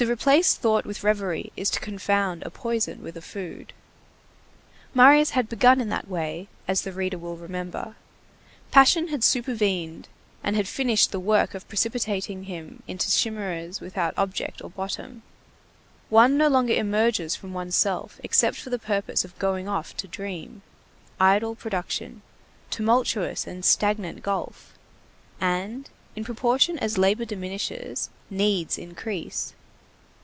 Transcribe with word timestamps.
To 0.00 0.10
replace 0.10 0.54
thought 0.54 0.86
with 0.86 1.04
reverie 1.04 1.52
is 1.58 1.68
to 1.72 1.78
confound 1.78 2.42
a 2.44 2.48
poison 2.50 3.02
with 3.02 3.18
a 3.18 3.20
food. 3.20 3.74
Marius 4.94 5.32
had 5.32 5.46
begun 5.46 5.78
in 5.78 5.90
that 5.90 6.08
way, 6.08 6.48
as 6.66 6.80
the 6.80 6.92
reader 6.92 7.18
will 7.18 7.36
remember. 7.36 7.96
Passion 8.70 9.08
had 9.08 9.22
supervened 9.22 10.08
and 10.42 10.56
had 10.56 10.66
finished 10.66 11.12
the 11.12 11.20
work 11.20 11.52
of 11.52 11.68
precipitating 11.68 12.44
him 12.44 12.82
into 12.88 13.08
chimæras 13.08 13.82
without 13.82 14.14
object 14.16 14.62
or 14.62 14.70
bottom. 14.70 15.20
One 16.08 16.38
no 16.38 16.48
longer 16.48 16.72
emerges 16.72 17.36
from 17.36 17.52
one's 17.52 17.76
self 17.76 18.18
except 18.24 18.56
for 18.56 18.70
the 18.70 18.78
purpose 18.78 19.22
of 19.22 19.38
going 19.38 19.68
off 19.68 19.94
to 19.98 20.08
dream. 20.08 20.62
Idle 21.20 21.54
production. 21.56 22.22
Tumultuous 22.70 23.46
and 23.46 23.66
stagnant 23.66 24.22
gulf. 24.22 24.72
And, 25.42 25.90
in 26.16 26.24
proportion 26.24 26.78
as 26.78 26.96
labor 26.96 27.26
diminishes, 27.26 28.08
needs 28.30 28.78
increase. 28.78 29.52